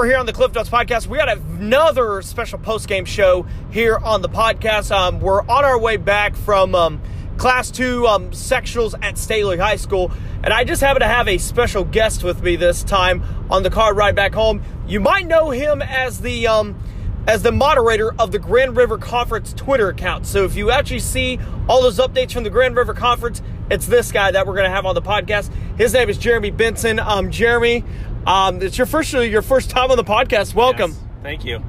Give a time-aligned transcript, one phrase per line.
[0.00, 1.08] we're here on the Cliff Notes podcast.
[1.08, 4.90] We got another special post game show here on the podcast.
[4.90, 7.02] Um, we're on our way back from um,
[7.36, 10.10] Class 2 um, sectionals at Staley High School,
[10.42, 13.68] and I just happen to have a special guest with me this time on the
[13.68, 14.62] car ride back home.
[14.86, 16.82] You might know him as the um,
[17.26, 20.24] as the moderator of the Grand River Conference Twitter account.
[20.24, 21.38] So if you actually see
[21.68, 24.74] all those updates from the Grand River Conference, it's this guy that we're going to
[24.74, 25.52] have on the podcast.
[25.76, 26.98] His name is Jeremy Benson.
[26.98, 27.84] Um, Jeremy,
[28.26, 30.54] um, it's your first your first time on the podcast.
[30.54, 30.92] Welcome.
[30.92, 31.62] Yes, thank you.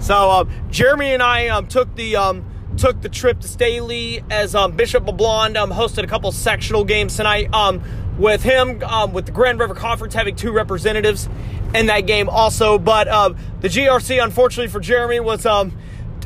[0.00, 2.44] So um, Jeremy and I um, took the um,
[2.76, 7.16] took the trip to Staley as um, Bishop LeBlond um, hosted a couple sectional games
[7.16, 7.52] tonight.
[7.52, 7.82] Um,
[8.18, 11.28] with him, um, with the Grand River Conference having two representatives
[11.74, 12.78] in that game also.
[12.78, 15.76] But uh, the GRC, unfortunately for Jeremy, was um,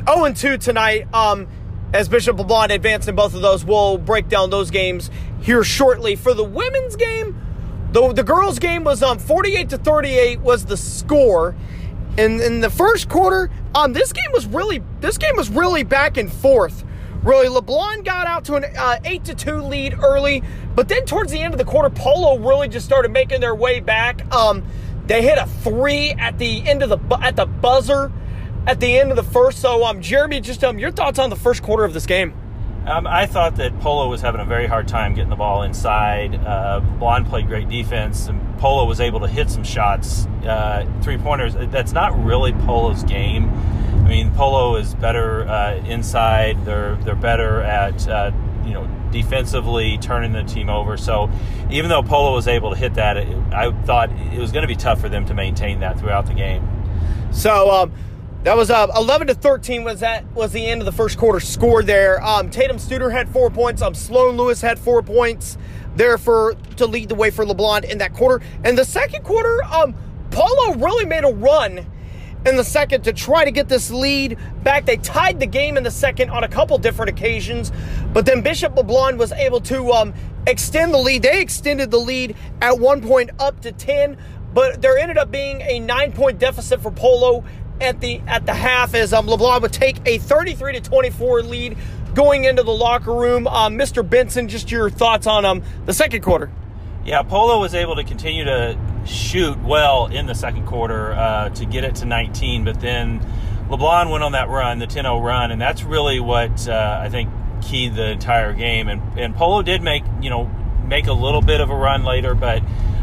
[0.07, 1.13] 0 2 tonight.
[1.13, 1.47] Um,
[1.93, 5.11] as Bishop LeBlond advanced in both of those, we'll break down those games
[5.41, 6.15] here shortly.
[6.15, 7.39] For the women's game,
[7.93, 11.55] the, the girls' game was um 48 to 38 was the score.
[12.17, 16.17] And in the first quarter, um this game was really this game was really back
[16.17, 16.83] and forth.
[17.23, 20.43] Really, LeBlond got out to an uh, eight to two lead early,
[20.75, 23.79] but then towards the end of the quarter, Polo really just started making their way
[23.79, 24.29] back.
[24.33, 24.61] Um,
[25.05, 28.11] they hit a three at the end of the at the buzzer
[28.67, 29.59] at the end of the first.
[29.59, 32.33] So, um, Jeremy, just um, your thoughts on the first quarter of this game?
[32.85, 36.35] Um, I thought that Polo was having a very hard time getting the ball inside.
[36.35, 41.17] Uh, Blonde played great defense, and Polo was able to hit some shots, uh, three
[41.17, 41.55] pointers.
[41.71, 43.49] That's not really Polo's game.
[43.49, 46.65] I mean, Polo is better uh, inside.
[46.65, 48.31] They're they're better at uh,
[48.65, 50.97] you know defensively turning the team over.
[50.97, 51.29] So
[51.71, 54.67] even though Polo was able to hit that, it, I thought it was going to
[54.67, 56.67] be tough for them to maintain that throughout the game.
[57.31, 57.71] So.
[57.71, 57.93] Um,
[58.43, 61.39] that was uh, 11 to 13 was that was the end of the first quarter
[61.39, 62.21] score there.
[62.21, 63.81] Um, Tatum Studer had four points.
[63.81, 65.57] Um, Sloan Lewis had four points
[65.95, 68.45] there for to lead the way for LeBlond in that quarter.
[68.65, 69.95] And the second quarter, um,
[70.29, 71.85] Polo really made a run
[72.45, 74.85] in the second to try to get this lead back.
[74.85, 77.71] They tied the game in the second on a couple different occasions,
[78.11, 80.13] but then Bishop LeBlond was able to um,
[80.47, 81.21] extend the lead.
[81.21, 84.17] They extended the lead at one point up to 10,
[84.53, 87.45] but there ended up being a nine point deficit for Polo
[87.81, 91.77] at the at the half as um, LeBlond would take a 33 to 24 lead
[92.13, 93.47] going into the locker room.
[93.47, 94.07] Um, Mr.
[94.07, 96.51] Benson, just your thoughts on um, the second quarter.
[97.05, 101.65] Yeah, Polo was able to continue to shoot well in the second quarter uh, to
[101.65, 103.19] get it to 19, but then
[103.69, 107.09] LeBlond went on that run, the 10 0 run, and that's really what uh, I
[107.09, 107.29] think
[107.61, 108.87] keyed the entire game.
[108.87, 110.45] And, and Polo did make, you know,
[110.85, 112.61] make a little bit of a run later, but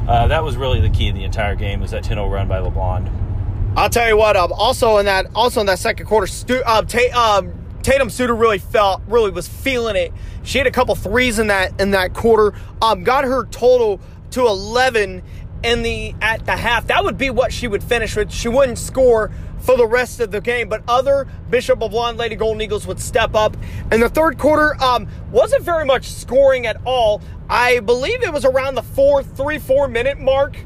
[0.08, 2.48] uh, that was really the key of the entire game was that 10 0 run
[2.48, 3.29] by LeBlond.
[3.76, 4.36] I'll tell you what.
[4.36, 8.58] Um, also in that, also in that second quarter, Stu, uh, um, Tatum Studer really
[8.58, 10.12] felt, really was feeling it.
[10.42, 12.54] She had a couple threes in that in that quarter.
[12.82, 14.00] Um, got her total
[14.32, 15.22] to 11
[15.62, 16.86] in the at the half.
[16.88, 18.32] That would be what she would finish with.
[18.32, 19.30] She wouldn't score
[19.60, 23.34] for the rest of the game, but other Bishop LeBlond Lady Golden Eagles would step
[23.34, 23.56] up.
[23.92, 27.20] In the third quarter, um, wasn't very much scoring at all.
[27.48, 30.56] I believe it was around the four, three, four minute mark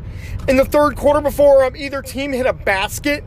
[0.49, 3.25] in the third quarter before um, either team hit a basket.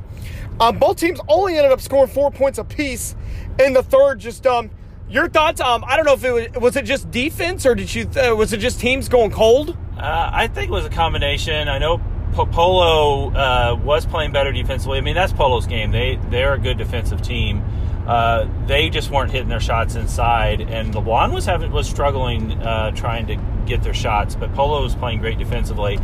[0.59, 3.15] Um, both teams only ended up scoring four points apiece
[3.59, 4.19] in the third.
[4.19, 4.71] Just um,
[5.09, 5.61] your thoughts?
[5.61, 8.35] Um, I don't know if it was, was it just defense or did you uh,
[8.35, 9.77] was it just teams going cold?
[9.97, 11.67] Uh, I think it was a combination.
[11.67, 11.99] I know
[12.33, 14.97] Polo uh, was playing better defensively.
[14.97, 15.91] I mean that's Polo's game.
[15.91, 17.63] They they're a good defensive team.
[18.07, 22.91] Uh, they just weren't hitting their shots inside, and LeBlond was having was struggling uh,
[22.91, 23.35] trying to
[23.65, 24.35] get their shots.
[24.35, 25.99] But Polo was playing great defensively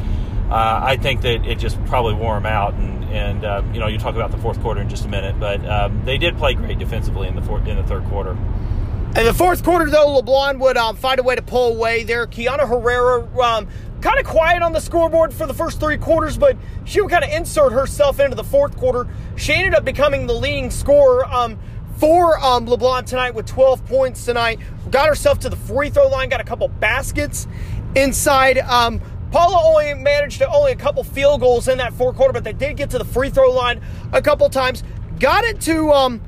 [0.50, 2.74] uh, I think that it just probably wore them out.
[2.74, 5.40] And, and uh, you know, you talk about the fourth quarter in just a minute,
[5.40, 8.38] but um, they did play great defensively in the fourth, in the third quarter.
[9.16, 12.26] In the fourth quarter, though, LeBlond would um, find a way to pull away there.
[12.26, 13.68] Kiana Herrera, um,
[14.02, 17.24] kind of quiet on the scoreboard for the first three quarters, but she would kind
[17.24, 19.08] of insert herself into the fourth quarter.
[19.36, 21.60] She ended up becoming the leading scorer um,
[21.98, 24.60] for um, LeBlond tonight with 12 points tonight.
[24.90, 27.48] Got herself to the free throw line, got a couple baskets
[27.96, 28.58] inside.
[28.58, 29.00] Um,
[29.33, 32.53] Polo only managed to only a couple field goals in that fourth quarter, but they
[32.53, 33.81] did get to the free throw line
[34.12, 34.83] a couple times.
[35.19, 36.21] Got it to um,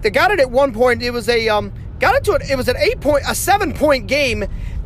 [0.00, 1.02] they got it at one point.
[1.02, 2.48] It was a um, got it to it.
[2.48, 4.44] It was an eight point, a seven point game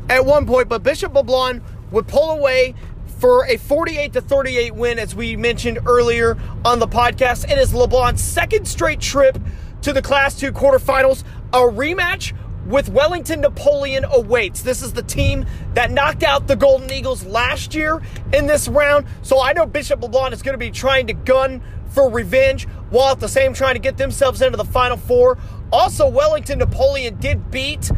[0.08, 2.74] at one point, but Bishop LeBlond would pull away
[3.18, 7.50] for a 48 to 38 win, as we mentioned earlier on the podcast.
[7.50, 9.38] It is LeBlond's second straight trip
[9.82, 12.34] to the Class 2 quarterfinals, a rematch
[12.66, 14.62] with Wellington Napoleon awaits.
[14.62, 18.02] This is the team that knocked out the Golden Eagles last year
[18.32, 19.06] in this round.
[19.22, 23.12] So I know Bishop LeBlond is going to be trying to gun for revenge while
[23.12, 25.38] at the same trying to get themselves into the Final Four.
[25.72, 27.90] Also, Wellington Napoleon did beat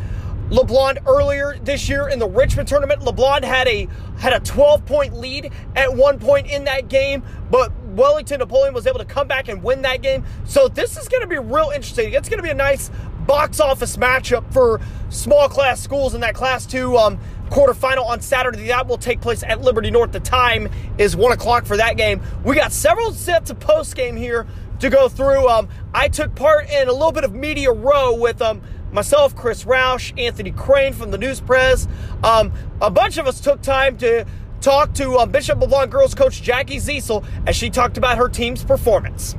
[0.51, 3.01] LeBlond earlier this year in the Richmond tournament.
[3.03, 3.87] LeBlond had a
[4.19, 8.87] had a 12 point lead at one point in that game, but Wellington Napoleon was
[8.87, 10.25] able to come back and win that game.
[10.47, 12.15] So this is going to be real interesting.
[12.15, 12.91] It's going to be a nice
[13.29, 14.81] box office matchup for
[15.11, 17.21] small class schools in that Class 2 um,
[17.51, 18.69] quarterfinal on Saturday.
[18.69, 20.13] That will take place at Liberty North.
[20.13, 22.23] The time is 1 o'clock for that game.
[22.43, 24.47] We got several sets of post game here
[24.81, 25.47] to go through.
[25.47, 29.65] Um, I took part in a little bit of media row with um, myself, Chris
[29.65, 31.87] Roush, Anthony Crane from the News Press.
[32.25, 32.51] Um,
[32.81, 34.25] a bunch of us took time to
[34.63, 38.65] talk to um, Bishop LeBlond girls coach Jackie Ziesel as she talked about her team's
[38.65, 39.37] performance.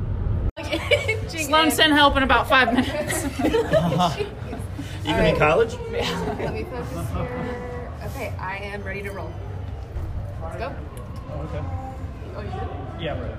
[1.50, 3.26] Sloan sent help in about five minutes.
[5.06, 5.76] Even in college?
[5.92, 6.36] Yeah.
[6.40, 7.92] Let me focus here.
[8.06, 9.34] Okay, I am ready to roll.
[10.44, 10.76] Let's go.
[11.32, 11.64] Okay.
[12.36, 13.04] Oh, you did?
[13.04, 13.36] Yeah, I'm ready.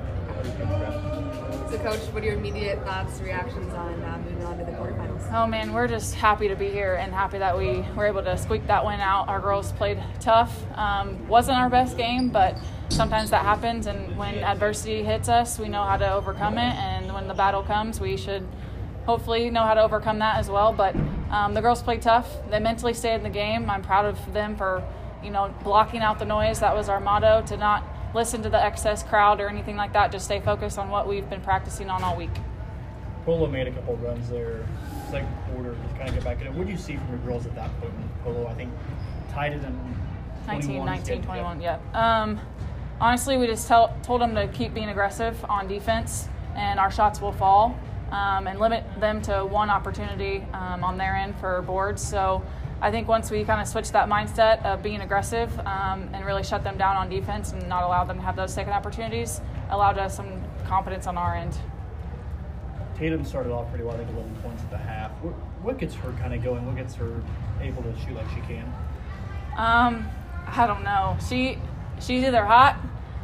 [1.71, 5.33] So, Coach, what are your immediate thoughts, reactions on uh, moving on to the quarterfinals?
[5.33, 8.37] Oh man, we're just happy to be here and happy that we were able to
[8.37, 9.29] squeak that win out.
[9.29, 10.65] Our girls played tough.
[10.77, 12.56] Um, wasn't our best game, but
[12.89, 13.87] sometimes that happens.
[13.87, 16.75] And when adversity hits us, we know how to overcome it.
[16.75, 18.46] And when the battle comes, we should
[19.05, 20.72] hopefully know how to overcome that as well.
[20.72, 20.96] But
[21.31, 22.28] um, the girls played tough.
[22.50, 23.69] They mentally stayed in the game.
[23.69, 24.82] I'm proud of them for
[25.22, 26.61] you know blocking out the noise.
[26.61, 27.84] That was our motto to not
[28.14, 30.11] listen to the excess crowd or anything like that.
[30.11, 32.31] Just stay focused on what we've been practicing on all week.
[33.25, 34.67] Polo made a couple runs there,
[35.11, 36.55] second quarter, to kind of get back in it.
[36.55, 38.46] What do you see from your girls at that point in Polo?
[38.46, 38.72] I think
[39.31, 39.78] tied it in
[40.46, 41.78] 19, 21, 19, 21, yeah.
[41.93, 42.40] Um,
[42.99, 47.20] honestly, we just tell, told them to keep being aggressive on defense, and our shots
[47.20, 47.79] will fall,
[48.11, 52.02] um, and limit them to one opportunity um, on their end for boards.
[52.02, 52.43] So
[52.82, 56.43] I think once we kind of switch that mindset of being aggressive um, and really
[56.43, 59.99] shut them down on defense and not allow them to have those second opportunities, allowed
[59.99, 61.56] us some confidence on our end.
[62.96, 65.11] Tatum started off pretty well, I think 11 points at the half.
[65.23, 66.67] What, what gets her kind of going?
[66.67, 67.23] What gets her
[67.61, 68.64] able to shoot like she can?
[69.56, 70.08] Um,
[70.46, 71.17] I don't know.
[71.29, 71.58] She
[71.99, 72.76] she's either hot,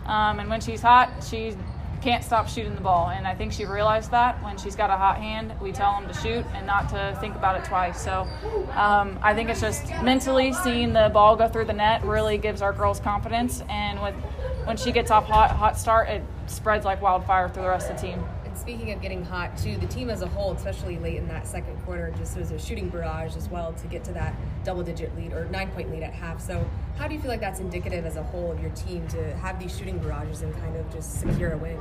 [0.07, 1.57] um, and when she's hot, she
[2.03, 3.11] can't stop shooting the ball.
[3.11, 6.09] And I think she realized that when she's got a hot hand, we tell them
[6.09, 8.03] to shoot and not to think about it twice.
[8.03, 8.27] So
[8.73, 12.63] um, I think it's just mentally seeing the ball go through the net really gives
[12.63, 13.63] our girls confidence.
[13.69, 14.15] And with
[14.65, 18.01] when she gets off hot hot start, it spreads like wildfire through the rest of
[18.01, 18.25] the team.
[18.57, 21.77] Speaking of getting hot, too, the team as a whole, especially late in that second
[21.85, 25.33] quarter, just was a shooting barrage as well to get to that double digit lead
[25.35, 26.41] or nine point lead at half.
[26.41, 29.37] So, how do you feel like that's indicative as a whole of your team to
[29.37, 31.79] have these shooting barrages and kind of just secure a win?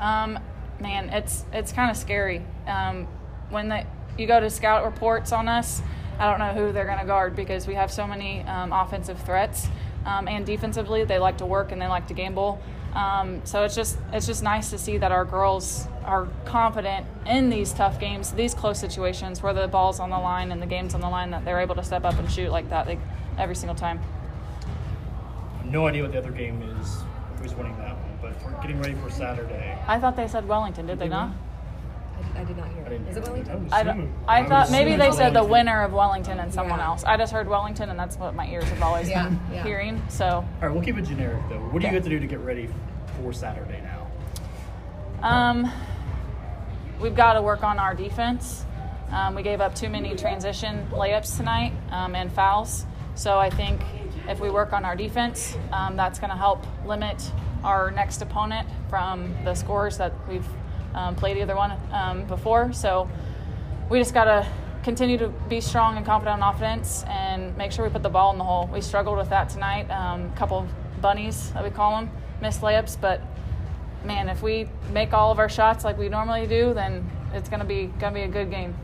[0.00, 0.38] Um,
[0.80, 2.44] man, it's it's kind of scary.
[2.66, 3.06] Um,
[3.50, 3.86] when the,
[4.18, 5.80] you go to scout reports on us,
[6.18, 9.20] I don't know who they're going to guard because we have so many um, offensive
[9.20, 9.68] threats,
[10.04, 12.60] um, and defensively they like to work and they like to gamble.
[12.94, 17.50] Um, so it's just it's just nice to see that our girls are confident in
[17.50, 20.94] these tough games, these close situations where the ball's on the line and the game's
[20.94, 23.00] on the line that they're able to step up and shoot like that like,
[23.38, 24.00] every single time.
[25.64, 26.98] No idea what the other game is,
[27.42, 29.76] who's winning that one, but we're getting ready for Saturday.
[29.88, 31.30] I thought they said Wellington, did they not?
[32.36, 32.84] I, I did not hear.
[32.86, 33.68] I didn't Is it Wellington?
[33.72, 36.86] I, don't- I thought maybe they said the winner of Wellington and someone Yeah.
[36.86, 37.02] else.
[37.04, 39.62] I just heard Wellington, and that's what my ears have always Yeah, been yeah.
[39.64, 40.00] hearing.
[40.08, 41.58] So, All right, we'll keep it generic though.
[41.58, 42.68] What do you have to do to get ready
[43.20, 44.06] for Saturday now?
[45.28, 45.72] um,
[47.00, 48.64] we've got to work on our defense.
[49.10, 52.86] Um, we gave up too many transition layups tonight um, and fouls.
[53.14, 53.80] So I think
[54.28, 57.30] if we work on our defense, um, that's going to help limit
[57.62, 60.46] our next opponent from the scores that we've
[60.94, 62.72] um, played either one um, before.
[62.72, 63.08] So
[63.88, 64.46] we just got to
[64.82, 68.32] continue to be strong and confident on offense and make sure we put the ball
[68.32, 68.68] in the hole.
[68.72, 69.86] We struggled with that tonight.
[69.90, 70.66] A um, couple
[71.00, 73.00] bunnies, that we call them, missed layups.
[73.00, 73.20] But
[74.04, 77.64] man, if we make all of our shots like we normally do, then it's gonna
[77.64, 78.74] be gonna be a good game.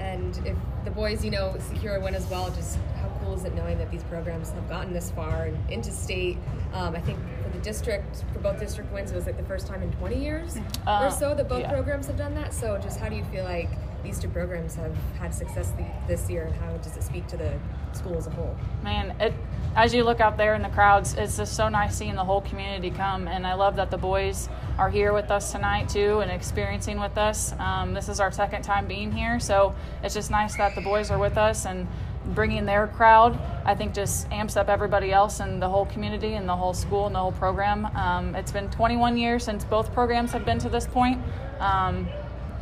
[0.00, 3.44] And if the boys, you know, secure a win as well, just how cool is
[3.44, 6.36] it knowing that these programs have gotten this far and into state?
[6.74, 9.66] Um, I think for the district, for both district wins, it was like the first
[9.66, 11.72] time in 20 years Uh, or so that both yeah.
[11.72, 12.52] programs have done that.
[12.52, 13.70] So, just how do you feel like
[14.04, 15.72] these two programs have had success
[16.06, 17.58] this year, and how does it speak to the
[17.92, 18.56] school as a whole?
[18.82, 19.32] Man, it
[19.76, 22.42] as you look out there in the crowds, it's just so nice seeing the whole
[22.42, 26.30] community come, and I love that the boys are here with us tonight too and
[26.30, 27.52] experiencing with us.
[27.58, 31.10] Um, this is our second time being here, so it's just nice that the boys
[31.10, 31.88] are with us and
[32.26, 33.38] bringing their crowd.
[33.64, 37.06] I think just amps up everybody else and the whole community and the whole school
[37.06, 37.86] and the whole program.
[37.96, 41.20] Um, it's been 21 years since both programs have been to this point.
[41.58, 42.08] Um,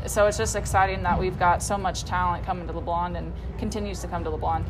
[0.07, 4.01] so it's just exciting that we've got so much talent coming to LeBlond and continues
[4.01, 4.65] to come to LeBlond.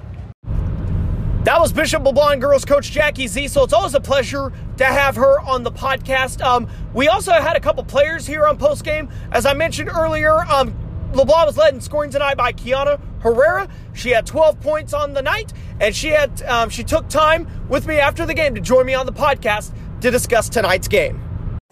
[1.44, 3.48] That was Bishop LeBlond girls coach Jackie Z.
[3.48, 6.40] So It's always a pleasure to have her on the podcast.
[6.40, 9.08] Um, we also had a couple players here on post game.
[9.32, 10.72] As I mentioned earlier, um,
[11.12, 13.68] LeBlond was led in scoring tonight by Kiana Herrera.
[13.92, 17.86] She had 12 points on the night, and she had um, she took time with
[17.86, 21.20] me after the game to join me on the podcast to discuss tonight's game.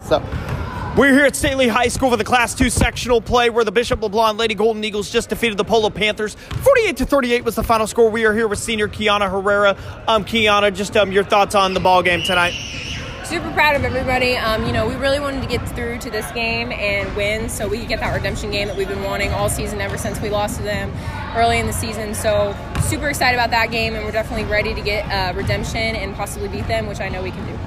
[0.01, 0.19] So,
[0.97, 4.01] We're here at Staley High School for the Class 2 sectional play where the Bishop
[4.01, 6.35] LeBlond Lady Golden Eagles just defeated the Polo Panthers.
[6.35, 8.09] 48 to 38 was the final score.
[8.09, 9.77] We are here with senior Kiana Herrera.
[10.05, 12.51] Um, Kiana, just um, your thoughts on the ball game tonight.
[13.23, 14.35] Super proud of everybody.
[14.35, 17.69] Um, you know, we really wanted to get through to this game and win so
[17.69, 20.29] we could get that redemption game that we've been wanting all season ever since we
[20.29, 20.91] lost to them
[21.37, 22.13] early in the season.
[22.13, 26.13] So, super excited about that game, and we're definitely ready to get uh, redemption and
[26.15, 27.60] possibly beat them, which I know we can do.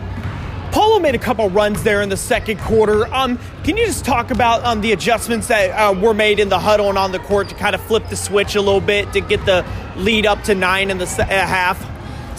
[0.74, 3.06] Polo made a couple runs there in the second quarter.
[3.14, 6.58] Um, can you just talk about um, the adjustments that uh, were made in the
[6.58, 9.20] huddle and on the court to kind of flip the switch a little bit to
[9.20, 9.64] get the
[9.94, 11.80] lead up to nine in the se- uh, half?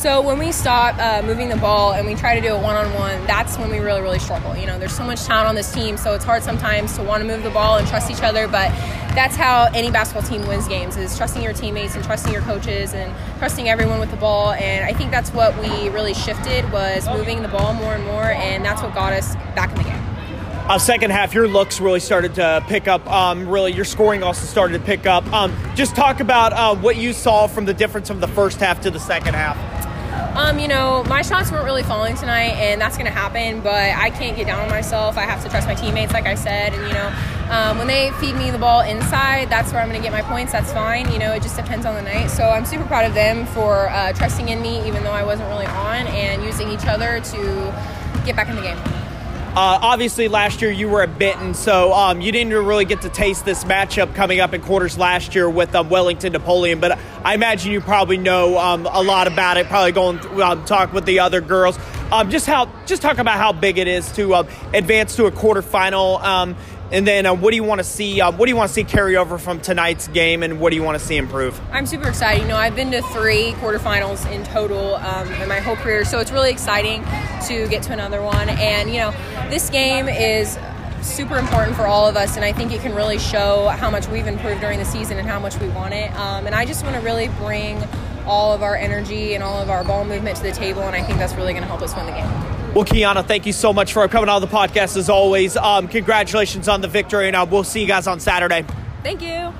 [0.06, 2.76] So when we stop uh, moving the ball and we try to do it one
[2.76, 4.56] on one, that's when we really, really struggle.
[4.56, 7.24] You know, there's so much talent on this team, so it's hard sometimes to want
[7.24, 8.48] to move the ball and trust each other.
[8.48, 8.70] But
[9.16, 12.94] that's how any basketball team wins games: is trusting your teammates and trusting your coaches
[12.94, 14.52] and trusting everyone with the ball.
[14.52, 18.26] And I think that's what we really shifted was moving the ball more and more,
[18.26, 20.04] and that's what got us back in the game.
[20.70, 23.10] Uh, second half, your looks really started to pick up.
[23.10, 25.26] Um, really, your scoring also started to pick up.
[25.34, 28.82] Um, just talk about uh, what you saw from the difference from the first half
[28.82, 29.58] to the second half.
[30.36, 33.62] Um, you know, my shots weren't really falling tonight, and that's going to happen.
[33.62, 35.18] But I can't get down on myself.
[35.18, 36.74] I have to trust my teammates, like I said.
[36.74, 37.14] And you know,
[37.50, 40.22] um, when they feed me the ball inside, that's where I'm going to get my
[40.22, 40.52] points.
[40.52, 41.12] That's fine.
[41.12, 42.28] You know, it just depends on the night.
[42.28, 45.50] So I'm super proud of them for uh, trusting in me, even though I wasn't
[45.50, 47.74] really on, and using each other to
[48.26, 49.05] get back in the game.
[49.56, 53.10] Uh, obviously, last year you were a Benton, so um, you didn't really get to
[53.10, 56.82] taste this matchup coming up in quarters last year with um, Wellington Napoleon.
[56.82, 59.68] But I imagine you probably know um, a lot about it.
[59.68, 61.80] Probably going um, talk with the other girls.
[62.12, 64.44] Um, just how, just talk about how big it is to uh,
[64.74, 66.22] advance to a quarterfinal.
[66.96, 68.22] And then, uh, what do you want to see?
[68.22, 70.78] Uh, what do you want to see carry over from tonight's game, and what do
[70.78, 71.60] you want to see improve?
[71.74, 72.44] I'm super excited.
[72.44, 76.20] You know, I've been to three quarterfinals in total um, in my whole career, so
[76.20, 77.04] it's really exciting
[77.48, 78.48] to get to another one.
[78.48, 79.12] And you know,
[79.50, 80.58] this game is
[81.02, 84.08] super important for all of us, and I think it can really show how much
[84.08, 86.16] we've improved during the season and how much we want it.
[86.16, 87.84] Um, and I just want to really bring
[88.26, 91.04] all of our energy and all of our ball movement to the table, and I
[91.04, 92.55] think that's really going to help us win the game.
[92.76, 95.56] Well, Kiana, thank you so much for coming on the podcast as always.
[95.56, 98.66] Um, congratulations on the victory, and uh, we'll see you guys on Saturday.
[99.02, 99.54] Thank you.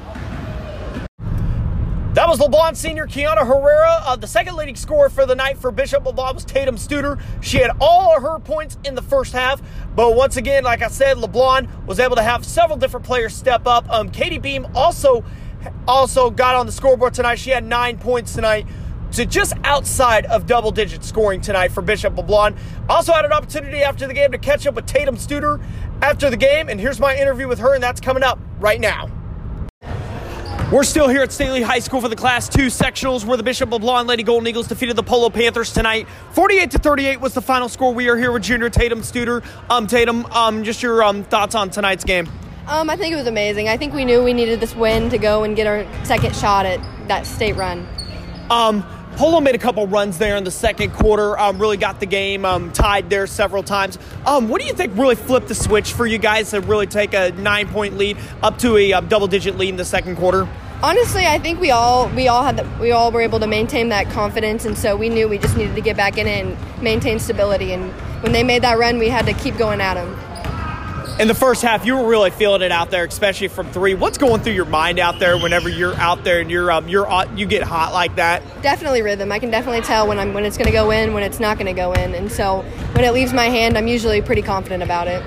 [2.14, 4.02] That was LeBlond senior Kiana Herrera.
[4.04, 7.22] Uh, the second leading scorer for the night for Bishop LeBlond was Tatum Studer.
[7.42, 9.62] She had all of her points in the first half,
[9.96, 13.66] but once again, like I said, LeBlond was able to have several different players step
[13.66, 13.90] up.
[13.90, 15.24] Um, Katie Beam also
[15.88, 17.36] also got on the scoreboard tonight.
[17.36, 18.68] She had nine points tonight
[19.16, 22.58] to just outside of double digit scoring tonight for Bishop LeBlond.
[22.90, 25.64] Also had an opportunity after the game to catch up with Tatum Studer
[26.02, 29.10] after the game, and here's my interview with her, and that's coming up right now.
[30.72, 33.70] We're still here at Staley High School for the Class 2 sectionals where the Bishop
[33.70, 36.08] LeBlond Lady Golden Eagles defeated the Polo Panthers tonight.
[36.32, 37.94] 48 to 38 was the final score.
[37.94, 39.46] We are here with junior Tatum Studer.
[39.70, 42.28] Um, Tatum, um, just your um, thoughts on tonight's game.
[42.68, 43.70] Um, I think it was amazing.
[43.70, 46.66] I think we knew we needed this win to go and get our second shot
[46.66, 47.88] at that state run.
[48.50, 48.84] Um,
[49.16, 51.40] Polo made a couple runs there in the second quarter.
[51.40, 53.98] Um, really got the game um, tied there several times.
[54.26, 57.14] Um, what do you think really flipped the switch for you guys to really take
[57.14, 60.50] a nine point lead up to a um, double digit lead in the second quarter?
[60.84, 63.88] Honestly, I think we all we all had the, we all were able to maintain
[63.90, 67.18] that confidence, and so we knew we just needed to get back in and maintain
[67.18, 67.72] stability.
[67.72, 70.14] And when they made that run, we had to keep going at them.
[71.18, 73.96] In the first half, you were really feeling it out there, especially from three.
[73.96, 77.10] What's going through your mind out there whenever you're out there and you're um, you're
[77.10, 78.44] uh, you get hot like that?
[78.62, 79.32] Definitely rhythm.
[79.32, 81.58] I can definitely tell when I'm when it's going to go in, when it's not
[81.58, 84.84] going to go in, and so when it leaves my hand, I'm usually pretty confident
[84.84, 85.24] about it.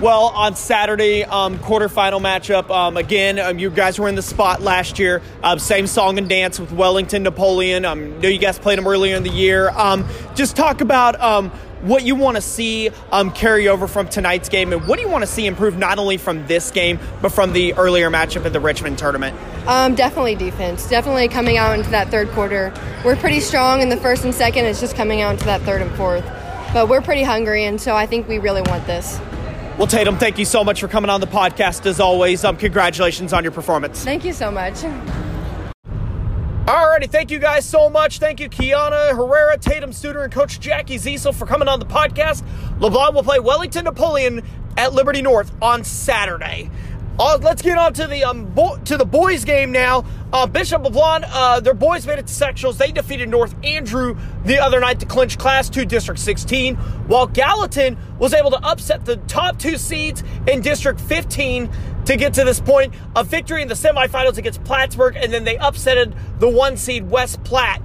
[0.00, 2.68] Well, on Saturday, um, quarterfinal matchup.
[2.68, 5.22] Um, again, um, you guys were in the spot last year.
[5.42, 7.84] Um, same song and dance with Wellington Napoleon.
[7.84, 9.70] Um, know you guys played them earlier in the year.
[9.70, 12.90] Um, just talk about what you want to see
[13.34, 16.16] carry over from tonight's game, and what do you want to see improve not only
[16.16, 19.36] from this game but from the earlier matchup at the Richmond tournament.
[19.64, 20.88] Definitely defense.
[20.88, 22.74] Definitely coming out into that third quarter.
[23.04, 24.64] We're pretty strong in the first and second.
[24.64, 26.24] It's just coming out into that third and fourth.
[26.72, 29.20] But we're pretty hungry, and so I think we really want this.
[29.76, 32.44] Well, Tatum, thank you so much for coming on the podcast as always.
[32.44, 34.04] Um, congratulations on your performance.
[34.04, 34.74] Thank you so much.
[36.64, 38.20] Alrighty, thank you guys so much.
[38.20, 42.42] Thank you, Kiana Herrera, Tatum Studer, and Coach Jackie Ziesel for coming on the podcast.
[42.78, 44.42] LeBlond will play Wellington Napoleon
[44.76, 46.70] at Liberty North on Saturday.
[47.16, 50.04] Uh, let's get on to the um bo- to the boys game now.
[50.32, 52.76] Uh, Bishop LeBlond, uh, their boys made it to sectionals.
[52.76, 56.74] They defeated North Andrew the other night to clinch Class 2 District 16,
[57.06, 61.70] while Gallatin was able to upset the top two seeds in District 15
[62.06, 62.92] to get to this point.
[63.14, 67.44] A victory in the semifinals against Plattsburgh, and then they upsetted the one seed West
[67.44, 67.80] Platte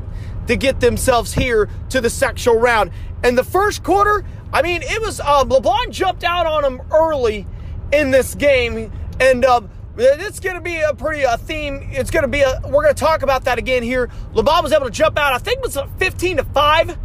[0.48, 2.90] to get themselves here to the sectional round.
[3.24, 7.46] In the first quarter, I mean, it was uh, LeBlond jumped out on them early
[7.92, 9.62] in this game, and uh,
[9.98, 11.90] it's going to be a pretty a theme.
[11.92, 12.62] It's going to be a.
[12.66, 14.10] We're going to talk about that again here.
[14.34, 15.34] LeBlond was able to jump out.
[15.34, 16.98] I think it was 15 to five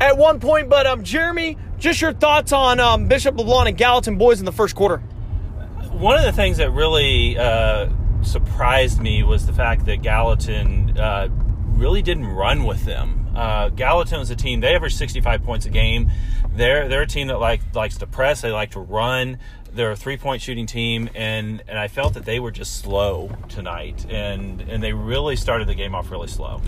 [0.00, 0.68] at one point.
[0.68, 4.52] But um, Jeremy, just your thoughts on um, Bishop LeBlond and Gallatin boys in the
[4.52, 4.98] first quarter.
[5.92, 7.88] One of the things that really uh,
[8.22, 11.28] surprised me was the fact that Gallatin uh,
[11.68, 13.23] really didn't run with them.
[13.34, 16.10] Uh, Gallatin was a team; they average 65 points a game.
[16.54, 18.40] They're they're a team that like likes to press.
[18.40, 19.38] They like to run.
[19.72, 23.30] They're a three point shooting team, and and I felt that they were just slow
[23.48, 26.60] tonight, and and they really started the game off really slow.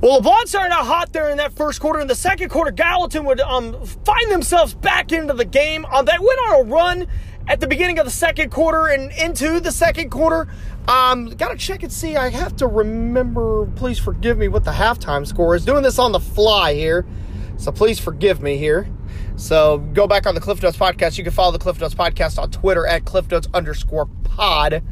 [0.00, 1.98] Well, LeBlond started out hot there in that first quarter.
[1.98, 5.84] In the second quarter, Gallatin would um, find themselves back into the game.
[5.86, 7.08] Um, they went on a run
[7.48, 10.46] at the beginning of the second quarter and into the second quarter.
[10.88, 12.16] Um, Got to check and see.
[12.16, 15.64] I have to remember, please forgive me, what the halftime score is.
[15.64, 17.06] Doing this on the fly here.
[17.58, 18.88] So please forgive me here.
[19.36, 21.18] So go back on the Cliff Notes podcast.
[21.18, 24.82] You can follow the Cliff Notes podcast on Twitter at Cliff Notes underscore pod.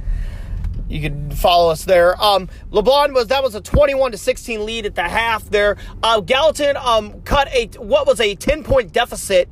[0.89, 2.21] You can follow us there.
[2.23, 5.77] Um, LeBlond was that was a 21 to 16 lead at the half there.
[6.03, 9.49] Uh, Gallatin um, cut a what was a 10 point deficit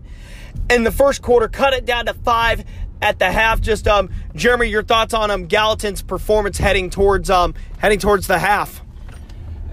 [0.70, 2.64] in the first quarter, cut it down to five
[3.04, 3.60] at the half.
[3.60, 8.38] Just um, Jeremy, your thoughts on um, Gallatin's performance heading towards um, heading towards the
[8.38, 8.80] half?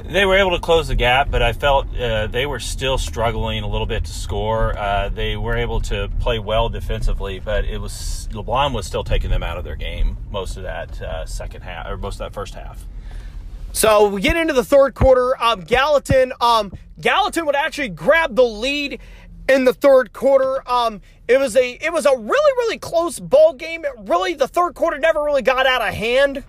[0.04, 3.64] they were able to close the gap, but I felt uh, they were still struggling
[3.64, 4.78] a little bit to score.
[4.78, 9.30] Uh, they were able to play well defensively, but it was LeBlond was still taking
[9.30, 12.34] them out of their game most of that uh, second half or most of that
[12.34, 12.86] first half.
[13.74, 15.42] So we get into the third quarter.
[15.42, 19.00] Um, Gallatin, um, Gallatin would actually grab the lead
[19.48, 20.62] in the third quarter.
[20.70, 23.86] Um, it was a it was a really really close ball game.
[23.86, 26.44] It really, the third quarter never really got out of hand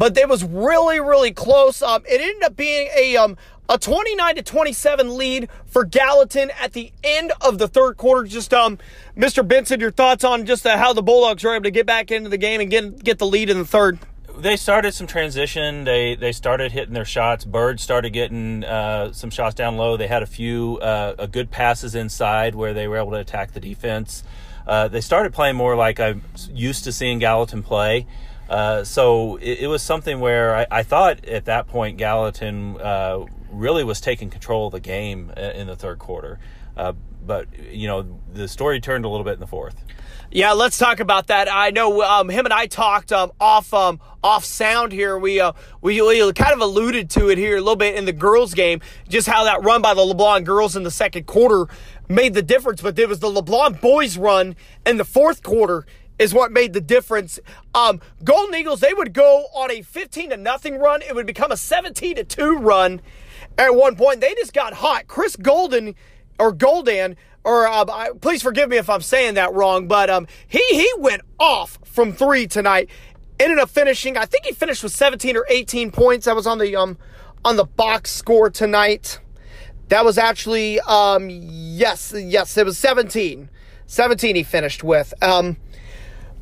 [0.00, 1.82] but it was really, really close.
[1.82, 3.36] Um, it ended up being a um,
[3.68, 8.26] a 29 to 27 lead for Gallatin at the end of the third quarter.
[8.26, 8.78] Just um,
[9.16, 9.46] Mr.
[9.46, 12.28] Benson, your thoughts on just uh, how the Bulldogs were able to get back into
[12.28, 13.98] the game and get get the lead in the third.
[14.40, 15.84] They started some transition.
[15.84, 17.44] They they started hitting their shots.
[17.44, 19.98] Bird started getting uh, some shots down low.
[19.98, 23.60] They had a few uh, good passes inside where they were able to attack the
[23.60, 24.24] defense.
[24.66, 28.06] Uh, they started playing more like I'm used to seeing Gallatin play.
[28.48, 33.24] Uh, so it, it, was something where I, I, thought at that point Gallatin uh,
[33.52, 36.38] really was taking control of the game uh, in the third quarter.
[36.74, 39.84] But you know the story turned a little bit in the fourth.
[40.32, 41.52] Yeah, let's talk about that.
[41.52, 45.18] I know um, him and I talked um, off um, off sound here.
[45.18, 48.12] We, uh, we we kind of alluded to it here a little bit in the
[48.12, 51.66] girls' game, just how that run by the LeBlond girls in the second quarter
[52.08, 52.80] made the difference.
[52.80, 54.54] But it was the LeBlond boys' run
[54.86, 55.84] in the fourth quarter
[56.20, 57.40] is what made the difference.
[57.74, 61.02] Um, Golden Eagles, they would go on a 15 to nothing run.
[61.02, 63.00] It would become a 17 to 2 run
[63.58, 64.20] at one point.
[64.20, 65.08] They just got hot.
[65.08, 65.96] Chris Golden
[66.38, 70.62] or Goldan, or uh, please forgive me if I'm saying that wrong, but um, he
[70.70, 72.90] he went off from three tonight.
[73.38, 74.16] Ended up finishing.
[74.16, 76.26] I think he finished with 17 or 18 points.
[76.26, 76.98] That was on the um
[77.44, 79.18] on the box score tonight.
[79.88, 83.48] That was actually um yes yes it was 17.
[83.86, 85.12] 17 he finished with.
[85.22, 85.56] Um,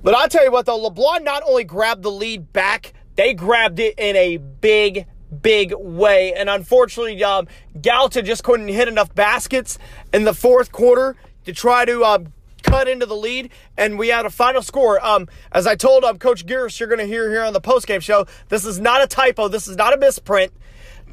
[0.02, 3.80] but I'll tell you what, though, LeBlond not only grabbed the lead back, they grabbed
[3.80, 6.32] it in a big, big way.
[6.34, 7.48] And unfortunately, um,
[7.80, 9.78] Gallatin just couldn't hit enough baskets
[10.12, 13.50] in the fourth quarter to try to um, cut into the lead.
[13.76, 15.04] And we had a final score.
[15.04, 18.02] Um, as I told um, Coach Gears, you're going to hear here on the postgame
[18.02, 19.48] show, this is not a typo.
[19.48, 20.52] This is not a misprint.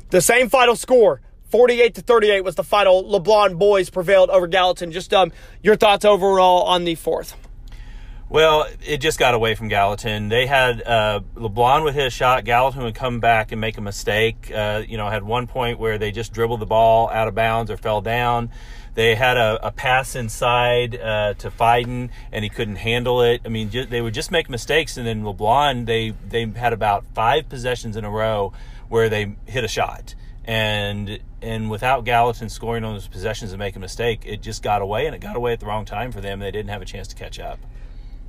[0.09, 1.21] The same final score.
[1.49, 3.03] 48 to 38 was the final.
[3.03, 4.91] LeBlond boys prevailed over Gallatin.
[4.91, 5.31] Just um,
[5.63, 7.35] your thoughts overall on the fourth.
[8.27, 10.29] Well, it just got away from Gallatin.
[10.29, 12.43] They had uh, LeBlond hit a shot.
[12.43, 14.51] Gallatin would come back and make a mistake.
[14.53, 17.69] Uh, you know, had one point where they just dribbled the ball out of bounds
[17.69, 18.49] or fell down.
[18.95, 23.41] They had a, a pass inside uh, to Fiden, and he couldn't handle it.
[23.45, 24.97] I mean, they would just make mistakes.
[24.97, 28.53] And then LeBlond, they they had about five possessions in a row
[28.89, 33.77] where they hit a shot, and and without Gallatin scoring on those possessions and making
[33.77, 36.21] a mistake, it just got away, and it got away at the wrong time for
[36.21, 36.39] them.
[36.39, 37.59] They didn't have a chance to catch up.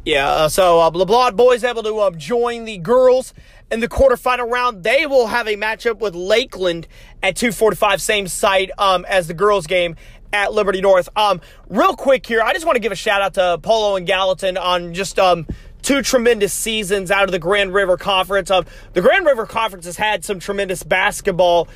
[0.07, 3.35] Yeah, uh, so uh, LeBlond boys able to uh, join the girls
[3.73, 4.85] in the quarterfinal round.
[4.85, 6.87] They will have a matchup with Lakeland
[7.25, 9.97] at 245, same site um, as the girls game
[10.33, 11.09] at Liberty North.
[11.17, 14.07] Um, real quick here, I just want to give a shout out to Polo and
[14.07, 15.45] Gallatin on just um,
[15.83, 18.49] two tremendous seasons out of the Grand River Conference.
[18.49, 21.67] Um, the Grand River Conference has had some tremendous basketball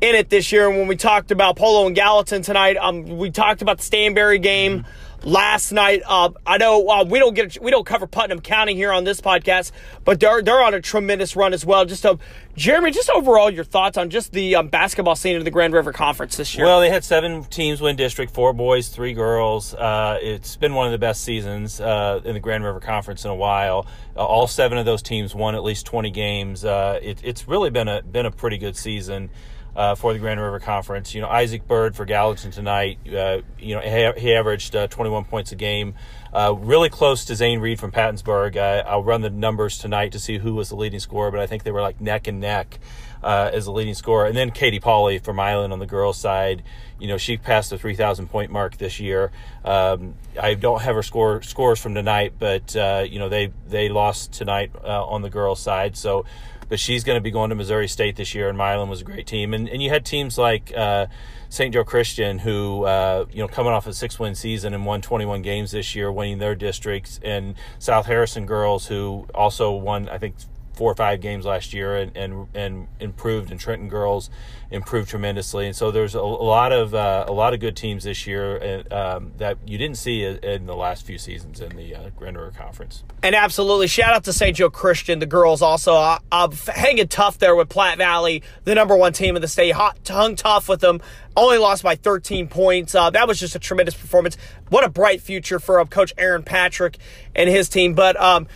[0.00, 0.70] in it this year.
[0.70, 4.40] And when we talked about Polo and Gallatin tonight, um, we talked about the Stanberry
[4.40, 4.78] game.
[4.78, 6.02] Mm-hmm last night.
[6.06, 9.20] Uh, I know uh, we don't get we don't cover Putnam County here on this
[9.20, 9.72] podcast,
[10.04, 11.84] but they're they're on a tremendous run as well.
[11.84, 12.16] Just uh,
[12.56, 15.92] Jeremy, just overall your thoughts on just the um, basketball scene in the Grand River
[15.92, 16.66] Conference this year.
[16.66, 19.74] Well, they had seven teams win district, four boys, three girls.
[19.74, 23.30] Uh, it's been one of the best seasons uh, in the Grand River Conference in
[23.30, 23.86] a while.
[24.16, 26.64] All seven of those teams won at least twenty games.
[26.64, 29.30] It, it's really been a been a pretty good season
[29.76, 31.14] uh, for the Grand River Conference.
[31.14, 32.98] You know, Isaac Bird for Gallatin tonight.
[33.06, 35.94] Uh, you know, he, he averaged uh, 21 points a game,
[36.32, 38.56] uh, really close to Zane Reed from Pattonsburg.
[38.56, 41.62] I'll run the numbers tonight to see who was the leading scorer, but I think
[41.62, 42.78] they were like neck and neck.
[43.24, 46.62] Uh, as the leading scorer, and then Katie Pauley from Milan on the girls' side.
[47.00, 49.32] You know, she passed the 3,000 point mark this year.
[49.64, 53.88] Um, I don't have her score scores from tonight, but uh, you know they they
[53.88, 56.26] lost tonight on the girls' side, so
[56.68, 59.04] but she's going to be going to Missouri State this year, and Milan was a
[59.04, 59.54] great team.
[59.54, 61.06] And, and you had teams like uh,
[61.48, 61.72] St.
[61.72, 65.42] Joe Christian, who, uh, you know, coming off a six win season and won 21
[65.42, 70.34] games this year, winning their districts, and South Harrison girls, who also won, I think,
[70.74, 74.30] four or five games last year and, and, and improved and Trenton girls
[74.70, 78.04] improved tremendously and so there's a, a lot of uh, a lot of good teams
[78.04, 81.94] this year and, um, that you didn't see in the last few seasons in the
[81.94, 84.56] uh, Grand River Conference and absolutely shout out to St.
[84.56, 88.96] Joe Christian the girls also uh, uh, hanging tough there with Platte Valley the number
[88.96, 91.00] one team in the state hot, hung tough with them
[91.36, 92.94] only lost by 13 points.
[92.94, 94.36] Uh, that was just a tremendous performance.
[94.68, 96.98] What a bright future for uh, Coach Aaron Patrick
[97.34, 97.94] and his team.
[97.94, 98.46] But um,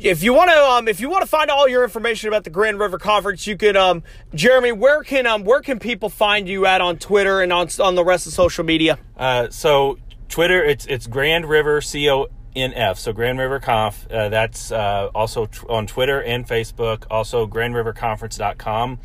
[0.00, 2.50] if you want to um, if you want to find all your information about the
[2.50, 4.02] Grand River Conference, you can um,
[4.34, 7.94] Jeremy, where can um, where can people find you at on Twitter and on on
[7.94, 8.98] the rest of social media?
[9.16, 12.98] Uh, so Twitter, it's it's Grand River C O N F.
[12.98, 14.06] So Grand River Conf.
[14.10, 17.04] Uh, that's uh, also t- on Twitter and Facebook.
[17.10, 18.98] Also GrandRiverConference.com.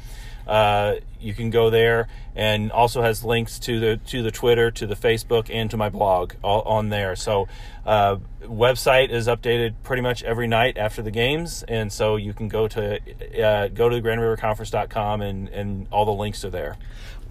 [0.47, 4.88] Uh, you can go there and also has links to the to the Twitter, to
[4.88, 7.15] the Facebook, and to my blog on there.
[7.15, 7.47] So
[7.86, 12.47] uh, website is updated pretty much every night after the games, and so you can
[12.47, 12.95] go to
[13.41, 16.77] uh, go to GrandRiverConference.com and and all the links are there.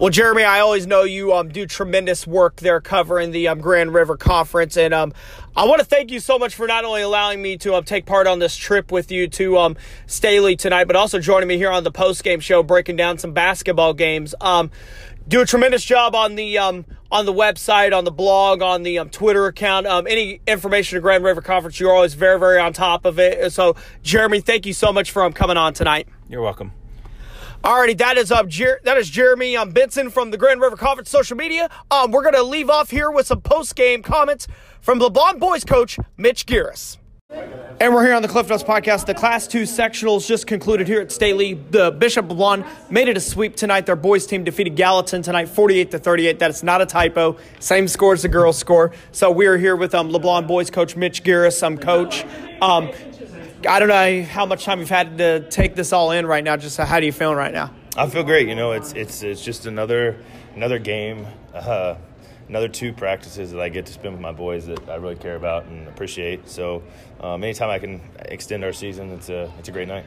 [0.03, 3.93] Well, Jeremy, I always know you um, do tremendous work there covering the um, Grand
[3.93, 5.13] River Conference, and um,
[5.55, 8.05] I want to thank you so much for not only allowing me to um, take
[8.05, 11.71] part on this trip with you to um, Staley tonight, but also joining me here
[11.71, 14.35] on the post game show, breaking down some basketball games.
[14.41, 14.71] Um,
[15.29, 19.45] do a tremendous job on the on the website, on the blog, on the Twitter
[19.45, 19.87] account.
[19.87, 23.53] Any information to Grand River Conference, you're always very, very on top of it.
[23.53, 26.09] So, Jeremy, thank you so much for coming on tonight.
[26.27, 26.73] You're welcome.
[27.63, 31.09] Alrighty, that is um, Jer- that is Jeremy um, Benson from the Grand River Conference
[31.09, 31.69] social media.
[31.89, 34.49] Um, we're gonna leave off here with some post game comments
[34.81, 36.97] from LeBlond boys coach Mitch Giras.
[37.79, 39.05] And we're here on the Cliff Notes podcast.
[39.05, 41.53] The Class 2 sectionals just concluded here at Staley.
[41.53, 43.85] The Bishop LeBlond made it a sweep tonight.
[43.85, 46.39] Their boys team defeated Gallatin tonight 48 to 38.
[46.39, 47.37] That is not a typo.
[47.59, 48.91] Same score as the girls score.
[49.13, 52.25] So we are here with um, LeBlond boys coach Mitch Giras, some coach.
[52.61, 52.91] Um,
[53.67, 56.57] I don't know how much time you've had to take this all in right now.
[56.57, 57.71] Just how do you feeling right now?
[57.95, 58.47] I feel great.
[58.47, 60.17] You know, it's it's it's just another
[60.55, 61.95] another game, uh,
[62.49, 65.35] another two practices that I get to spend with my boys that I really care
[65.35, 66.49] about and appreciate.
[66.49, 66.83] So,
[67.21, 70.05] um, anytime I can extend our season, it's a it's a great night.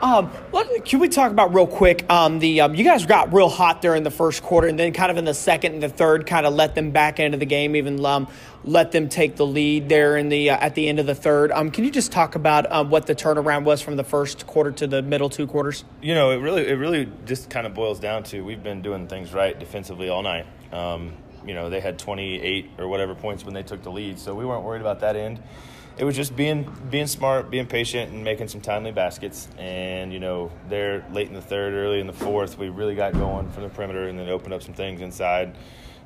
[0.00, 2.10] Um, let, can we talk about real quick?
[2.10, 4.92] Um, the um, you guys got real hot there in the first quarter, and then
[4.92, 7.46] kind of in the second and the third, kind of let them back into the
[7.46, 8.28] game, even um,
[8.64, 11.52] let them take the lead there in the uh, at the end of the third.
[11.52, 14.70] Um, can you just talk about um, what the turnaround was from the first quarter
[14.72, 15.84] to the middle two quarters?
[16.00, 19.06] You know, it really it really just kind of boils down to we've been doing
[19.06, 20.46] things right defensively all night.
[20.72, 21.12] Um,
[21.44, 24.44] you know, they had 28 or whatever points when they took the lead, so we
[24.44, 25.40] weren't worried about that end
[26.00, 29.48] it was just being being smart, being patient, and making some timely baskets.
[29.58, 33.12] And you know, there late in the third, early in the fourth, we really got
[33.12, 35.54] going from the perimeter, and then opened up some things inside.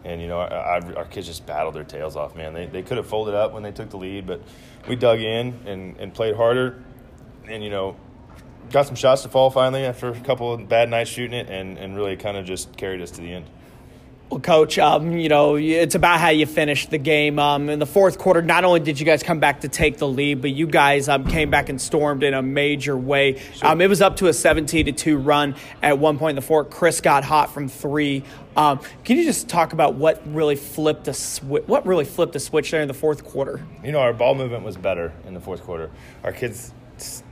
[0.02, 2.34] And you know, our, our kids just battled their tails off.
[2.34, 4.42] Man, they they could have folded up when they took the lead, but
[4.88, 6.82] we dug in and and played harder.
[7.48, 7.94] And you know,
[8.72, 11.78] got some shots to fall finally after a couple of bad nights shooting it, and
[11.78, 13.46] and really kind of just carried us to the end.
[14.30, 17.38] Well, Coach, um, you know, it's about how you finish the game.
[17.38, 20.08] Um, in the fourth quarter, not only did you guys come back to take the
[20.08, 23.38] lead, but you guys um, came back and stormed in a major way.
[23.54, 23.68] Sure.
[23.68, 26.42] Um, it was up to a 17 to 2 run at one point in the
[26.42, 26.70] fourth.
[26.70, 28.24] Chris got hot from three.
[28.56, 32.40] Um, can you just talk about what really flipped the swi- what really flipped the
[32.40, 33.60] switch there in the fourth quarter?
[33.84, 35.90] You know, our ball movement was better in the fourth quarter.
[36.22, 36.72] Our kids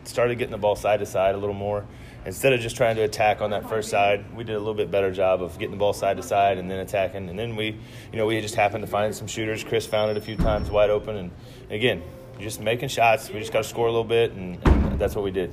[0.04, 1.86] started getting the ball side to side a little more
[2.24, 4.90] instead of just trying to attack on that first side, we did a little bit
[4.90, 7.28] better job of getting the ball side to side and then attacking.
[7.28, 7.76] And then we,
[8.12, 9.64] you know, we just happened to find some shooters.
[9.64, 11.30] Chris found it a few times wide open, and
[11.70, 12.02] again,
[12.38, 13.30] just making shots.
[13.30, 15.52] We just got to score a little bit, and, and that's what we did.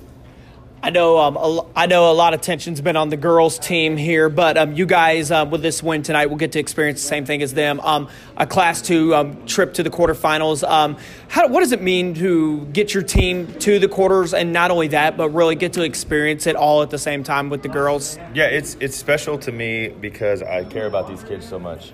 [0.82, 3.98] I know, um, a, I know a lot of tension's been on the girls' team
[3.98, 7.08] here, but um, you guys, um, with this win tonight, we'll get to experience the
[7.08, 7.82] same thing as them.
[7.82, 10.68] Um, a Class Two um, trip to the quarterfinals.
[10.68, 14.72] Um, how, what does it mean to get your team to the quarters, and not
[14.72, 17.70] only that, but really get to experience it all at the same time with the
[17.70, 18.18] girls?
[18.34, 21.92] Yeah, it's it's special to me because I care about these kids so much.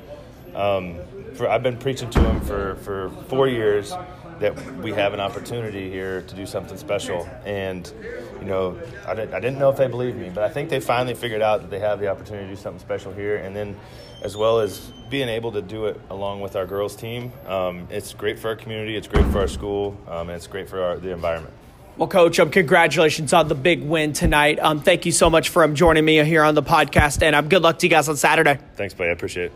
[0.54, 3.94] for, I've been preaching to them for, for four years
[4.40, 7.28] that we have an opportunity here to do something special.
[7.46, 7.92] And,
[8.40, 10.80] you know, I didn't, I didn't know if they believed me, but I think they
[10.80, 13.38] finally figured out that they have the opportunity to do something special here.
[13.38, 13.76] And then,
[14.24, 18.14] as well as being able to do it along with our girls' team, um, it's
[18.14, 20.98] great for our community, it's great for our school, um, and it's great for our,
[20.98, 21.54] the environment.
[21.98, 24.60] Well, Coach, um, congratulations on the big win tonight.
[24.60, 27.48] Um, thank you so much for um, joining me here on the podcast, and um,
[27.48, 28.60] good luck to you guys on Saturday.
[28.76, 29.12] Thanks, buddy.
[29.12, 29.54] I appreciate it.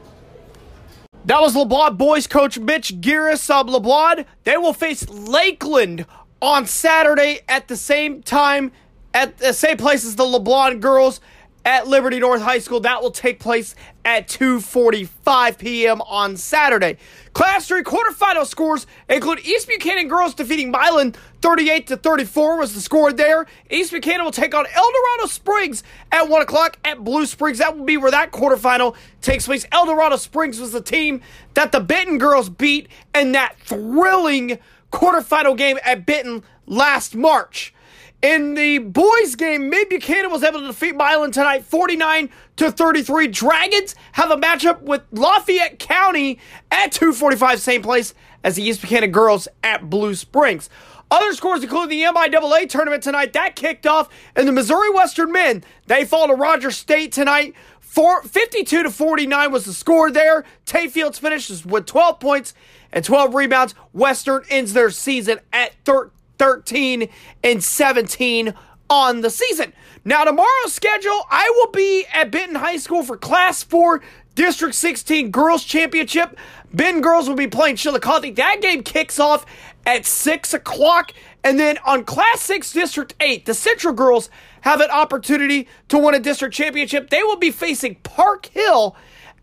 [1.26, 4.26] That was LeBlond boys coach Mitch Giras of LeBlond.
[4.46, 6.06] They will face Lakeland
[6.42, 8.72] on Saturday at the same time,
[9.14, 11.20] at the same place as the LeBlond girls
[11.66, 12.80] at Liberty North High School.
[12.80, 13.76] That will take place
[14.06, 16.02] at 2:45 p.m.
[16.02, 16.98] on Saturday.
[17.34, 22.82] Class 3 quarterfinal scores include East Buchanan girls defeating Milan 38 to 34 was the
[22.82, 23.46] score there.
[23.70, 27.60] East Buchanan will take on El Dorado Springs at 1 o'clock at Blue Springs.
[27.60, 29.66] That will be where that quarterfinal takes place.
[29.72, 31.22] El Dorado Springs was the team
[31.54, 34.60] that the Benton girls beat in that thrilling
[34.92, 37.74] quarterfinal game at Benton last March.
[38.22, 43.28] In the boys' game, Mid Buchanan was able to defeat Milan tonight 49 to 33.
[43.28, 46.38] Dragons have a matchup with Lafayette County
[46.70, 50.70] at 245, same place as the East Buchanan girls at Blue Springs.
[51.12, 53.34] Other scores include the MIAA tournament tonight.
[53.34, 55.64] That kicked off and the Missouri Western men.
[55.88, 57.56] They fall to Rogers State tonight.
[57.80, 60.46] Four, 52 to 49 was the score there.
[60.66, 62.54] Tay Fields finishes with 12 points
[62.92, 63.74] and 12 rebounds.
[63.94, 66.12] Western ends their season at 13.
[66.40, 67.10] 13
[67.44, 68.54] and 17
[68.90, 69.74] on the season.
[70.04, 74.02] Now, tomorrow's schedule, I will be at Benton High School for Class 4
[74.34, 76.38] District 16 Girls Championship.
[76.74, 78.36] Benton girls will be playing Chillicothe.
[78.36, 79.46] That game kicks off
[79.86, 81.12] at 6 o'clock.
[81.44, 84.30] And then on Class 6 District 8, the Central girls
[84.62, 87.10] have an opportunity to win a district championship.
[87.10, 88.96] They will be facing Park Hill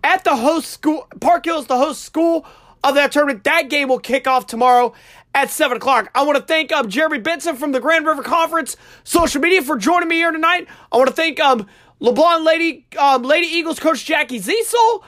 [0.02, 1.06] at the host school.
[1.20, 2.46] Park Hill is the host school
[2.88, 3.44] of that tournament.
[3.44, 4.94] That game will kick off tomorrow
[5.34, 6.10] at 7 o'clock.
[6.14, 9.76] I want to thank um, Jeremy Benson from the Grand River Conference social media for
[9.76, 10.68] joining me here tonight.
[10.92, 11.66] I want to thank um,
[12.00, 15.02] LeBlond Lady um, Lady Eagles coach Jackie Ziesel,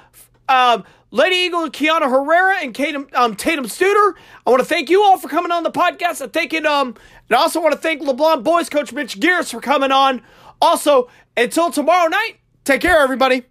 [0.49, 4.15] um, Lady Eagle Kiana Herrera, and Tatum, um, Tatum Studer.
[4.47, 6.21] I want to thank you all for coming on the podcast.
[6.21, 6.89] I thank it, um,
[7.29, 10.23] and I also want to thank LeBlond boys coach Mitch Gears for coming on.
[10.61, 13.45] Also, until tomorrow night, take care, everybody.